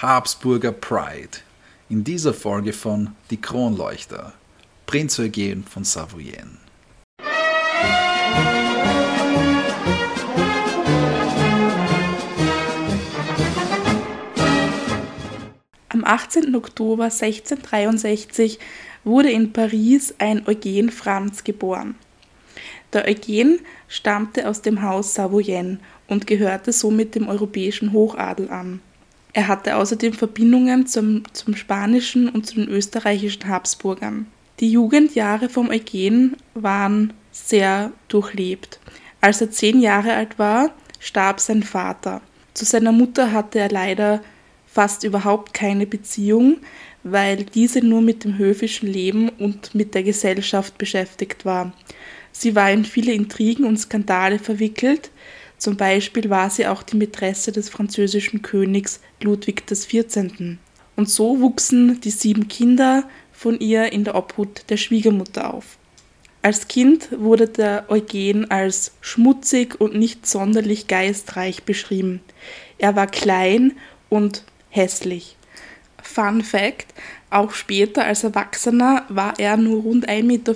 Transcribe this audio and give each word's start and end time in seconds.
Habsburger 0.00 0.70
Pride. 0.70 1.38
In 1.88 2.04
dieser 2.04 2.32
Folge 2.32 2.72
von 2.72 3.16
Die 3.32 3.40
Kronleuchter. 3.40 4.32
Prinz 4.86 5.18
Eugen 5.18 5.64
von 5.64 5.82
Savoyen. 5.82 6.58
Am 15.88 16.04
18. 16.04 16.54
Oktober 16.54 17.06
1663 17.06 18.60
wurde 19.02 19.32
in 19.32 19.52
Paris 19.52 20.14
ein 20.18 20.46
Eugen 20.46 20.90
Franz 20.92 21.42
geboren. 21.42 21.96
Der 22.92 23.04
Eugen 23.08 23.58
stammte 23.88 24.48
aus 24.48 24.62
dem 24.62 24.80
Haus 24.80 25.14
Savoyen 25.14 25.80
und 26.06 26.28
gehörte 26.28 26.72
somit 26.72 27.16
dem 27.16 27.28
europäischen 27.28 27.92
Hochadel 27.92 28.48
an. 28.48 28.80
Er 29.32 29.48
hatte 29.48 29.76
außerdem 29.76 30.12
Verbindungen 30.14 30.86
zum, 30.86 31.22
zum 31.32 31.54
spanischen 31.54 32.28
und 32.28 32.46
zu 32.46 32.56
den 32.56 32.68
österreichischen 32.68 33.48
Habsburgern. 33.48 34.26
Die 34.60 34.72
Jugendjahre 34.72 35.48
vom 35.48 35.70
Eugen 35.70 36.36
waren 36.54 37.12
sehr 37.30 37.92
durchlebt. 38.08 38.80
Als 39.20 39.40
er 39.40 39.50
zehn 39.50 39.80
Jahre 39.80 40.14
alt 40.14 40.38
war, 40.38 40.70
starb 40.98 41.40
sein 41.40 41.62
Vater. 41.62 42.20
Zu 42.54 42.64
seiner 42.64 42.92
Mutter 42.92 43.32
hatte 43.32 43.60
er 43.60 43.68
leider 43.68 44.20
fast 44.66 45.04
überhaupt 45.04 45.54
keine 45.54 45.86
Beziehung, 45.86 46.58
weil 47.04 47.44
diese 47.44 47.80
nur 47.80 48.02
mit 48.02 48.24
dem 48.24 48.38
höfischen 48.38 48.88
Leben 48.88 49.28
und 49.28 49.74
mit 49.74 49.94
der 49.94 50.02
Gesellschaft 50.02 50.76
beschäftigt 50.78 51.44
war. 51.44 51.72
Sie 52.32 52.54
war 52.54 52.70
in 52.70 52.84
viele 52.84 53.12
Intrigen 53.12 53.64
und 53.64 53.78
Skandale 53.78 54.38
verwickelt. 54.38 55.10
Zum 55.58 55.76
Beispiel 55.76 56.30
war 56.30 56.48
sie 56.50 56.66
auch 56.66 56.82
die 56.82 56.96
Mätresse 56.96 57.52
des 57.52 57.68
französischen 57.68 58.42
Königs 58.42 59.00
Ludwig 59.20 59.66
XIV. 59.66 60.56
Und 60.96 61.10
so 61.10 61.40
wuchsen 61.40 62.00
die 62.00 62.10
sieben 62.10 62.48
Kinder 62.48 63.04
von 63.32 63.58
ihr 63.60 63.92
in 63.92 64.04
der 64.04 64.14
Obhut 64.14 64.64
der 64.70 64.76
Schwiegermutter 64.76 65.52
auf. 65.52 65.78
Als 66.42 66.68
Kind 66.68 67.08
wurde 67.12 67.48
der 67.48 67.86
Eugen 67.88 68.50
als 68.50 68.92
schmutzig 69.00 69.80
und 69.80 69.96
nicht 69.96 70.26
sonderlich 70.26 70.86
geistreich 70.86 71.64
beschrieben. 71.64 72.20
Er 72.78 72.94
war 72.94 73.08
klein 73.08 73.76
und 74.08 74.44
hässlich. 74.70 75.36
Fun 76.00 76.42
Fact: 76.42 76.94
Auch 77.30 77.52
später 77.52 78.04
als 78.04 78.22
Erwachsener 78.22 79.04
war 79.08 79.38
er 79.38 79.56
nur 79.56 79.82
rund 79.82 80.08
1,50 80.08 80.22
Meter 80.22 80.54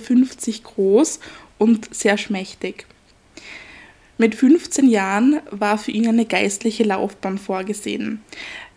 groß 0.63 1.19
und 1.59 1.93
sehr 1.95 2.17
schmächtig. 2.17 2.87
Mit 4.23 4.37
15 4.37 4.89
Jahren 4.89 5.41
war 5.51 5.79
für 5.79 5.91
ihn 5.91 6.07
eine 6.07 6.25
geistliche 6.25 6.85
Laufbahn 6.85 7.39
vorgesehen. 7.39 8.23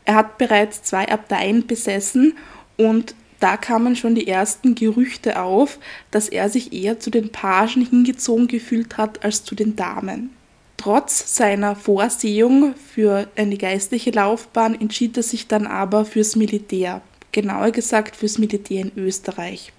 Er 0.04 0.16
hat 0.16 0.40
bereits 0.40 0.82
zwei 0.82 1.08
Abteien 1.08 1.68
besessen 1.68 2.34
und 2.78 3.14
da 3.40 3.56
kamen 3.56 3.96
schon 3.96 4.16
die 4.16 4.28
ersten 4.28 4.74
Gerüchte 4.74 5.40
auf, 5.40 5.78
dass 6.10 6.30
er 6.30 6.50
sich 6.50 6.74
eher 6.74 7.00
zu 7.00 7.12
den 7.12 7.32
Pagen 7.32 7.86
hingezogen 7.86 8.48
gefühlt 8.48 8.98
hat 8.98 9.24
als 9.24 9.44
zu 9.44 9.54
den 9.54 9.76
Damen. 9.76 10.32
Trotz 10.78 11.36
seiner 11.36 11.76
Vorsehung 11.76 12.74
für 12.74 13.28
eine 13.36 13.58
geistliche 13.58 14.10
Laufbahn 14.10 14.74
entschied 14.74 15.16
er 15.16 15.22
sich 15.22 15.46
dann 15.46 15.68
aber 15.68 16.06
fürs 16.06 16.36
Militär, 16.36 17.04
genauer 17.32 17.70
gesagt 17.70 18.16
fürs 18.16 18.40
Militär 18.40 18.82
in 18.82 18.92
Österreich. 18.96 19.72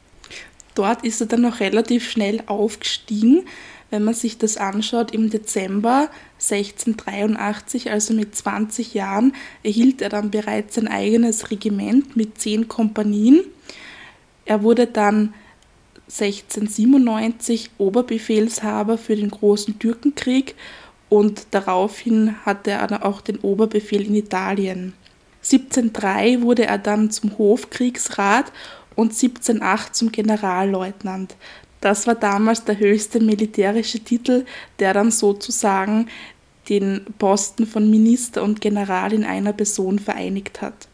Dort 0.76 1.04
ist 1.04 1.20
er 1.22 1.26
dann 1.26 1.40
noch 1.40 1.58
relativ 1.58 2.08
schnell 2.08 2.42
aufgestiegen. 2.46 3.48
Wenn 3.90 4.04
man 4.04 4.14
sich 4.14 4.38
das 4.38 4.56
anschaut, 4.56 5.12
im 5.12 5.30
Dezember 5.30 6.08
1683, 6.34 7.90
also 7.90 8.14
mit 8.14 8.34
20 8.34 8.94
Jahren, 8.94 9.32
erhielt 9.62 10.02
er 10.02 10.08
dann 10.08 10.30
bereits 10.30 10.74
sein 10.74 10.88
eigenes 10.88 11.50
Regiment 11.50 12.16
mit 12.16 12.38
zehn 12.38 12.66
Kompanien. 12.66 13.42
Er 14.44 14.62
wurde 14.62 14.86
dann 14.86 15.34
1697 16.08 17.70
Oberbefehlshaber 17.78 18.98
für 18.98 19.16
den 19.16 19.30
Großen 19.30 19.78
Türkenkrieg 19.78 20.54
und 21.08 21.48
daraufhin 21.52 22.34
hatte 22.44 22.72
er 22.72 23.04
auch 23.04 23.20
den 23.20 23.38
Oberbefehl 23.38 24.06
in 24.06 24.14
Italien. 24.14 24.94
1703 25.42 26.42
wurde 26.42 26.66
er 26.66 26.78
dann 26.78 27.10
zum 27.10 27.38
Hofkriegsrat 27.38 28.52
und 28.96 29.12
1708 29.12 29.94
zum 29.94 30.10
Generalleutnant. 30.10 31.36
Das 31.86 32.08
war 32.08 32.16
damals 32.16 32.64
der 32.64 32.80
höchste 32.80 33.20
militärische 33.20 34.00
Titel, 34.00 34.44
der 34.80 34.92
dann 34.92 35.12
sozusagen 35.12 36.08
den 36.68 37.02
Posten 37.16 37.64
von 37.64 37.88
Minister 37.88 38.42
und 38.42 38.60
General 38.60 39.12
in 39.12 39.22
einer 39.22 39.52
Person 39.52 40.00
vereinigt 40.00 40.62
hat. 40.62 40.88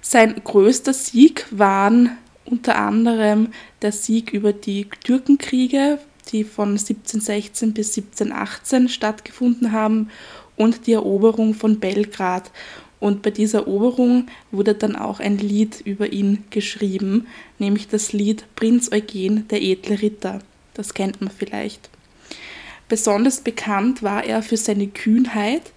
Sein 0.00 0.42
größter 0.42 0.92
Sieg 0.92 1.46
waren 1.52 2.18
unter 2.44 2.78
anderem 2.78 3.52
der 3.80 3.92
Sieg 3.92 4.32
über 4.32 4.52
die 4.52 4.88
Türkenkriege, 5.04 6.00
die 6.32 6.42
von 6.42 6.70
1716 6.70 7.72
bis 7.72 7.96
1718 7.96 8.88
stattgefunden 8.88 9.70
haben, 9.70 10.10
und 10.56 10.88
die 10.88 10.94
Eroberung 10.94 11.54
von 11.54 11.78
Belgrad. 11.78 12.50
Und 13.02 13.22
bei 13.22 13.32
dieser 13.32 13.58
Eroberung 13.58 14.28
wurde 14.52 14.74
dann 14.74 14.94
auch 14.94 15.18
ein 15.18 15.36
Lied 15.36 15.80
über 15.80 16.12
ihn 16.12 16.44
geschrieben, 16.50 17.26
nämlich 17.58 17.88
das 17.88 18.12
Lied 18.12 18.44
Prinz 18.54 18.92
Eugen, 18.92 19.48
der 19.48 19.60
edle 19.60 20.00
Ritter. 20.00 20.38
Das 20.74 20.94
kennt 20.94 21.20
man 21.20 21.32
vielleicht. 21.36 21.90
Besonders 22.88 23.40
bekannt 23.40 24.04
war 24.04 24.22
er 24.22 24.40
für 24.40 24.56
seine 24.56 24.86
Kühnheit. 24.86 25.72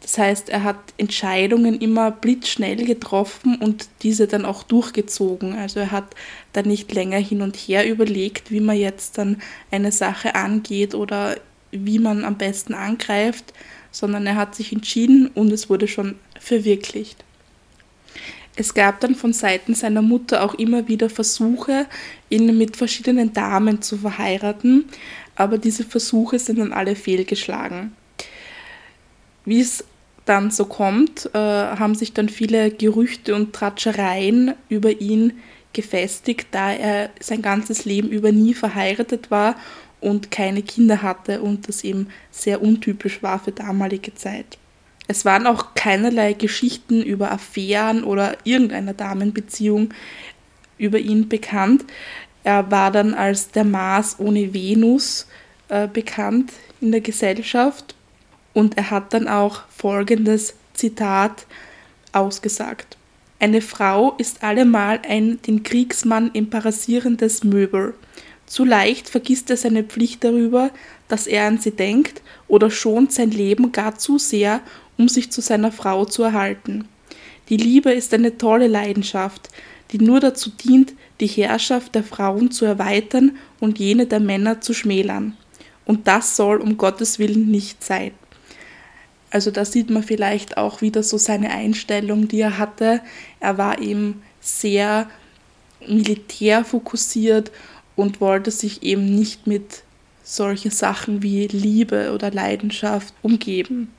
Das 0.00 0.16
heißt, 0.16 0.48
er 0.48 0.64
hat 0.64 0.78
Entscheidungen 0.96 1.78
immer 1.78 2.10
blitzschnell 2.10 2.86
getroffen 2.86 3.56
und 3.56 3.88
diese 4.02 4.26
dann 4.26 4.46
auch 4.46 4.62
durchgezogen. 4.62 5.54
Also 5.54 5.80
er 5.80 5.90
hat 5.90 6.14
da 6.54 6.62
nicht 6.62 6.90
länger 6.94 7.18
hin 7.18 7.42
und 7.42 7.54
her 7.54 7.86
überlegt, 7.86 8.50
wie 8.50 8.60
man 8.60 8.78
jetzt 8.78 9.18
dann 9.18 9.42
eine 9.70 9.92
Sache 9.92 10.36
angeht 10.36 10.94
oder 10.94 11.36
wie 11.70 11.98
man 11.98 12.24
am 12.24 12.38
besten 12.38 12.72
angreift, 12.72 13.52
sondern 13.92 14.26
er 14.26 14.36
hat 14.36 14.56
sich 14.56 14.72
entschieden 14.72 15.28
und 15.28 15.52
es 15.52 15.70
wurde 15.70 15.86
schon 15.86 16.16
verwirklicht. 16.40 17.24
Es 18.56 18.74
gab 18.74 19.00
dann 19.00 19.14
von 19.14 19.32
Seiten 19.32 19.74
seiner 19.74 20.02
Mutter 20.02 20.42
auch 20.42 20.54
immer 20.54 20.88
wieder 20.88 21.08
Versuche, 21.08 21.86
ihn 22.28 22.58
mit 22.58 22.76
verschiedenen 22.76 23.32
Damen 23.32 23.80
zu 23.80 23.98
verheiraten, 23.98 24.86
aber 25.36 25.56
diese 25.56 25.84
Versuche 25.84 26.38
sind 26.38 26.58
dann 26.58 26.72
alle 26.72 26.96
fehlgeschlagen. 26.96 27.92
Wie 29.44 29.60
es 29.60 29.84
dann 30.24 30.50
so 30.50 30.66
kommt, 30.66 31.30
äh, 31.34 31.38
haben 31.38 31.94
sich 31.94 32.12
dann 32.12 32.28
viele 32.28 32.70
Gerüchte 32.70 33.34
und 33.34 33.52
Tratschereien 33.52 34.54
über 34.68 35.00
ihn 35.00 35.32
gefestigt, 35.72 36.48
da 36.50 36.72
er 36.72 37.10
sein 37.20 37.40
ganzes 37.40 37.86
Leben 37.86 38.10
über 38.10 38.30
nie 38.30 38.54
verheiratet 38.54 39.30
war 39.30 39.56
und 40.02 40.30
keine 40.30 40.62
Kinder 40.62 41.02
hatte 41.02 41.40
und 41.40 41.68
das 41.68 41.84
eben 41.84 42.08
sehr 42.30 42.60
untypisch 42.60 43.22
war 43.22 43.38
für 43.38 43.52
damalige 43.52 44.14
Zeit. 44.14 44.58
Es 45.08 45.24
waren 45.24 45.46
auch 45.46 45.74
keinerlei 45.74 46.32
Geschichten 46.32 47.02
über 47.02 47.32
Affären 47.32 48.04
oder 48.04 48.36
irgendeiner 48.44 48.94
Damenbeziehung 48.94 49.92
über 50.78 50.98
ihn 50.98 51.28
bekannt. 51.28 51.84
Er 52.44 52.70
war 52.70 52.90
dann 52.90 53.14
als 53.14 53.50
der 53.50 53.64
Mars 53.64 54.16
ohne 54.18 54.52
Venus 54.52 55.26
äh, 55.68 55.86
bekannt 55.86 56.52
in 56.80 56.92
der 56.92 57.00
Gesellschaft 57.00 57.94
und 58.52 58.76
er 58.76 58.90
hat 58.90 59.14
dann 59.14 59.28
auch 59.28 59.62
folgendes 59.68 60.54
Zitat 60.74 61.46
ausgesagt. 62.12 62.96
Eine 63.38 63.60
Frau 63.60 64.14
ist 64.18 64.42
allemal 64.42 65.00
ein 65.08 65.40
den 65.42 65.62
Kriegsmann 65.62 66.30
embarrassierendes 66.34 67.42
Möbel. 67.42 67.94
Zu 68.52 68.66
leicht 68.66 69.08
vergisst 69.08 69.48
er 69.48 69.56
seine 69.56 69.82
Pflicht 69.82 70.24
darüber, 70.24 70.72
dass 71.08 71.26
er 71.26 71.46
an 71.46 71.56
sie 71.56 71.70
denkt 71.70 72.20
oder 72.48 72.70
schont 72.70 73.10
sein 73.10 73.30
Leben 73.30 73.72
gar 73.72 73.96
zu 73.96 74.18
sehr, 74.18 74.60
um 74.98 75.08
sich 75.08 75.32
zu 75.32 75.40
seiner 75.40 75.72
Frau 75.72 76.04
zu 76.04 76.22
erhalten. 76.22 76.86
Die 77.48 77.56
Liebe 77.56 77.92
ist 77.92 78.12
eine 78.12 78.36
tolle 78.36 78.66
Leidenschaft, 78.66 79.48
die 79.90 80.00
nur 80.00 80.20
dazu 80.20 80.50
dient, 80.50 80.92
die 81.20 81.28
Herrschaft 81.28 81.94
der 81.94 82.04
Frauen 82.04 82.50
zu 82.50 82.66
erweitern 82.66 83.38
und 83.58 83.78
jene 83.78 84.04
der 84.04 84.20
Männer 84.20 84.60
zu 84.60 84.74
schmälern. 84.74 85.34
Und 85.86 86.06
das 86.06 86.36
soll 86.36 86.60
um 86.60 86.76
Gottes 86.76 87.18
Willen 87.18 87.50
nicht 87.50 87.82
sein. 87.82 88.10
Also 89.30 89.50
da 89.50 89.64
sieht 89.64 89.88
man 89.88 90.02
vielleicht 90.02 90.58
auch 90.58 90.82
wieder 90.82 91.02
so 91.02 91.16
seine 91.16 91.52
Einstellung, 91.52 92.28
die 92.28 92.40
er 92.40 92.58
hatte. 92.58 93.00
Er 93.40 93.56
war 93.56 93.80
eben 93.80 94.22
sehr 94.42 95.08
militärfokussiert 95.88 97.50
und 97.96 98.20
wollte 98.20 98.50
sich 98.50 98.82
eben 98.82 99.04
nicht 99.14 99.46
mit 99.46 99.82
solchen 100.22 100.70
Sachen 100.70 101.22
wie 101.22 101.46
Liebe 101.46 102.12
oder 102.14 102.30
Leidenschaft 102.30 103.14
umgeben. 103.22 103.92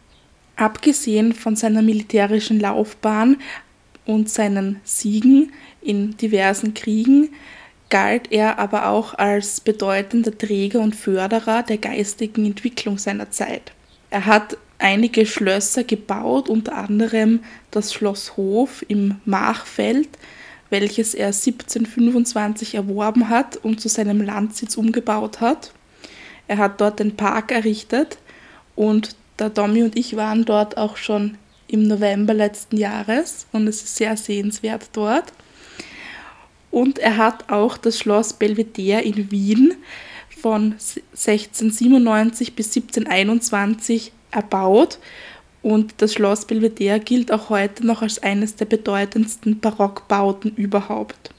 Abgesehen 0.56 1.34
von 1.34 1.56
seiner 1.56 1.82
militärischen 1.82 2.60
Laufbahn 2.60 3.38
und 4.06 4.30
seinen 4.30 4.80
Siegen 4.84 5.52
in 5.82 6.16
diversen 6.18 6.74
Kriegen 6.74 7.30
galt 7.90 8.32
er 8.32 8.60
aber 8.60 8.88
auch 8.88 9.14
als 9.14 9.62
bedeutender 9.62 10.36
Träger 10.36 10.80
und 10.80 10.96
Förderer 10.96 11.64
der 11.64 11.78
geistigen 11.78 12.46
Entwicklung 12.46 12.98
seiner 12.98 13.30
Zeit. 13.32 13.72
Er 14.10 14.26
hat 14.26 14.58
einige 14.80 15.26
Schlösser 15.26 15.84
gebaut, 15.84 16.50
unter 16.50 16.76
anderem 16.76 17.42
das 17.72 17.94
Schloss 17.94 18.36
Hof 18.38 18.84
im 18.88 19.16
Machfeld, 19.26 20.10
welches 20.74 21.14
er 21.14 21.28
1725 21.28 22.74
erworben 22.74 23.30
hat 23.30 23.58
und 23.58 23.80
zu 23.80 23.90
seinem 23.90 24.22
Landsitz 24.22 24.76
umgebaut 24.76 25.40
hat. 25.40 25.72
Er 26.48 26.58
hat 26.58 26.82
dort 26.82 27.00
den 27.00 27.16
Park 27.16 27.52
errichtet 27.52 28.18
und 28.76 29.16
der 29.38 29.54
Tommy 29.54 29.84
und 29.84 29.96
ich 29.96 30.16
waren 30.16 30.46
dort 30.46 30.78
auch 30.78 30.98
schon 30.98 31.38
im 31.68 31.84
November 31.84 32.34
letzten 32.34 32.78
Jahres 32.78 33.46
und 33.52 33.68
es 33.68 33.84
ist 33.84 33.98
sehr 33.98 34.18
sehenswert 34.18 34.90
dort. 34.94 35.32
Und 36.72 36.98
er 36.98 37.18
hat 37.18 37.52
auch 37.52 37.78
das 37.78 38.00
Schloss 38.00 38.34
Belvedere 38.34 39.02
in 39.02 39.30
Wien 39.30 39.76
von 40.42 40.74
1697 41.12 42.56
bis 42.56 42.76
1721 42.76 44.12
erbaut 44.32 44.98
und 45.64 45.96
das 45.98 46.14
Schloss 46.14 46.46
Belvedere 46.46 47.00
gilt 47.00 47.32
auch 47.32 47.50
heute 47.50 47.88
noch 47.88 48.02
als 48.04 48.22
eines 48.22 48.56
der 48.56 48.66
bedeutendsten 48.66 49.60
Barockbauten 49.60 50.54
überhaupt. 50.56 51.32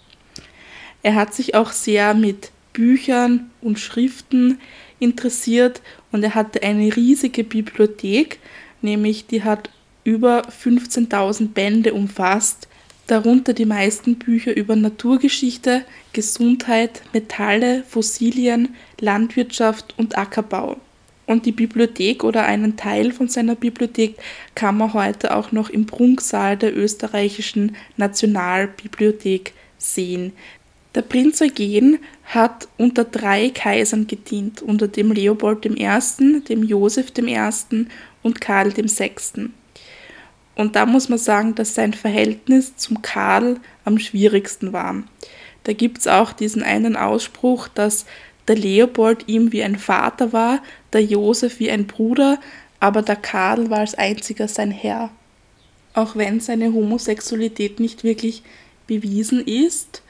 Er 1.03 1.15
hat 1.15 1.35
sich 1.35 1.55
auch 1.55 1.71
sehr 1.71 2.15
mit 2.15 2.51
Büchern 2.73 3.51
und 3.61 3.79
Schriften 3.79 4.59
interessiert 4.99 5.83
und 6.11 6.25
er 6.25 6.35
hatte 6.35 6.63
eine 6.63 6.97
riesige 6.97 7.45
Bibliothek, 7.45 8.39
nämlich 8.81 9.27
die 9.27 9.45
hat 9.45 9.71
über 10.03 10.43
15.000 10.49 11.49
Bände 11.49 11.93
umfasst, 11.93 12.69
darunter 13.07 13.53
die 13.53 13.67
meisten 13.67 14.17
Bücher 14.17 14.57
über 14.57 14.75
Naturgeschichte, 14.75 15.85
Gesundheit, 16.15 17.03
Metalle, 17.13 17.85
Fossilien, 17.87 18.75
Landwirtschaft 18.99 19.95
und 19.99 20.17
Ackerbau. 20.17 20.79
Und 21.27 21.47
die 21.47 21.53
Bibliothek 21.53 22.23
oder 22.23 22.45
einen 22.45 22.77
Teil 22.77 23.13
von 23.13 23.29
seiner 23.29 23.55
Bibliothek 23.55 24.17
kann 24.55 24.77
man 24.77 24.93
heute 24.93 25.35
auch 25.35 25.53
noch 25.53 25.71
im 25.71 25.87
Prunksaal 25.87 26.57
der 26.57 26.77
österreichischen 26.77 27.77
Nationalbibliothek 27.97 29.55
sehen. 29.79 30.33
Der 30.95 31.03
Prinz 31.03 31.41
Eugen 31.41 31.99
hat 32.25 32.69
unter 32.77 33.05
drei 33.05 33.51
Kaisern 33.51 34.07
gedient, 34.07 34.63
unter 34.63 34.87
dem 34.87 35.13
Leopold 35.13 35.67
I., 35.67 36.41
dem 36.49 36.63
Joseph 36.63 37.13
I. 37.19 37.87
und 38.23 38.41
Karl 38.41 38.77
VI. 38.77 39.51
Und 40.55 40.77
da 40.77 40.87
muss 40.87 41.09
man 41.09 41.19
sagen, 41.19 41.55
dass 41.57 41.75
sein 41.75 41.95
Verhältnis 41.95 42.77
zum 42.77 43.03
Karl 43.03 43.57
am 43.85 43.99
schwierigsten 43.99 44.73
war. 44.73 45.03
Da 45.65 45.73
gibt 45.73 45.99
es 45.99 46.07
auch 46.07 46.33
diesen 46.33 46.63
einen 46.63 46.95
Ausspruch, 46.95 47.67
dass 47.69 48.07
der 48.47 48.57
Leopold 48.57 49.25
ihm 49.27 49.53
wie 49.53 49.65
ein 49.65 49.77
Vater 49.77 50.33
war, 50.33 50.63
der 50.95 51.03
Josef 51.03 51.59
wie 51.61 51.71
ein 51.71 51.87
Bruder, 51.87 52.41
aber 52.81 53.03
der 53.03 53.17
Karl 53.17 53.69
war 53.71 53.81
als 53.81 53.95
einziger 53.95 54.49
sein 54.49 54.71
Herr. 54.71 55.11
Auch 55.93 56.17
wenn 56.17 56.41
seine 56.41 56.73
Homosexualität 56.73 57.81
nicht 57.81 58.05
wirklich 58.05 58.43
bewiesen 58.87 59.47
ist, 59.47 60.03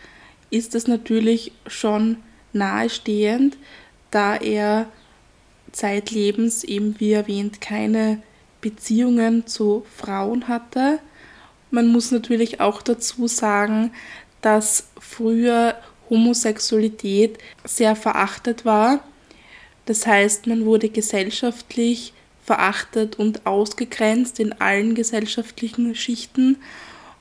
ist 0.51 0.75
es 0.75 0.87
natürlich 0.87 1.53
schon 1.67 2.19
nahestehend, 2.53 3.57
da 4.11 4.37
er 4.37 4.87
zeitlebens 5.73 6.65
eben 6.65 7.01
wie 7.01 7.13
erwähnt 7.13 7.61
keine 7.61 8.23
Beziehungen 8.61 9.47
zu 9.47 9.85
Frauen 9.97 10.49
hatte. 10.49 11.01
Man 11.71 11.89
muss 11.89 12.13
natürlich 12.13 12.61
auch 12.61 12.81
dazu 12.81 13.27
sagen, 13.27 13.91
dass 14.41 14.89
früher 15.01 15.75
Homosexualität 16.09 17.39
sehr 17.65 17.97
verachtet 17.97 18.65
war. 18.65 19.01
Das 19.87 20.07
heißt, 20.07 20.47
man 20.47 20.65
wurde 20.65 20.89
gesellschaftlich 20.89 22.13
verachtet 22.43 23.19
und 23.19 23.47
ausgegrenzt 23.47 24.39
in 24.39 24.53
allen 24.61 24.95
gesellschaftlichen 24.95 25.95
Schichten 25.95 26.59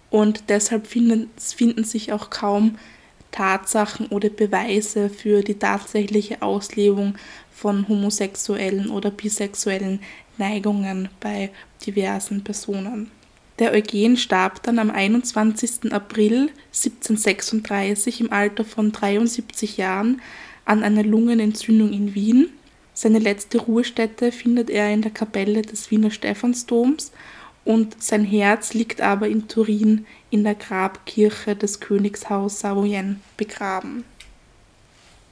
und 0.10 0.50
deshalb 0.50 0.88
finden, 0.88 1.30
finden 1.38 1.83
sich 1.83 2.13
auch 2.13 2.30
kaum 2.30 2.77
Tatsachen 3.31 4.07
oder 4.07 4.30
Beweise 4.30 5.10
für 5.10 5.42
die 5.42 5.56
tatsächliche 5.56 6.42
Auslebung 6.42 7.15
von 7.51 7.88
homosexuellen 7.88 8.89
oder 8.89 9.09
bisexuellen 9.09 10.01
Neigungen 10.38 11.09
bei 11.19 11.50
diversen 11.86 12.44
Personen. 12.44 13.09
Der 13.59 13.71
Eugen 13.71 14.18
starb 14.18 14.63
dann 14.63 14.80
am 14.80 14.92
21. 14.92 15.92
April 15.92 16.50
1736 16.68 18.21
im 18.21 18.31
Alter 18.31 18.66
von 18.66 18.92
73 18.92 19.77
Jahren 19.77 20.21
an 20.65 20.83
einer 20.83 21.04
Lungenentzündung 21.04 21.92
in 21.94 22.15
Wien. 22.15 22.50
Seine 22.94 23.19
letzte 23.19 23.60
Ruhestätte 23.60 24.31
findet 24.31 24.69
er 24.69 24.94
in 24.94 25.01
der 25.01 25.12
Kapelle 25.12 25.62
des 25.62 25.89
Wiener 25.92 26.12
Stephansdoms 26.12 27.12
und 27.65 28.01
sein 28.04 28.25
Herz 28.25 28.74
liegt 28.74 29.01
aber 29.01 29.27
in 29.27 29.48
Turin 29.48 30.06
in 30.30 30.44
der 30.44 30.56
Grabkirche 30.56 31.56
des 31.56 31.80
Königshaus 31.80 32.60
Savoyen 32.60 33.21
begraben. 33.38 34.04